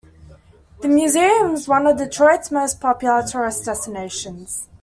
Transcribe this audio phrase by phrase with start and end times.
[0.81, 4.67] The museum is one of Detroit's most popular tourist destinations.